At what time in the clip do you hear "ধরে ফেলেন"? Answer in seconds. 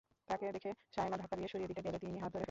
2.21-2.39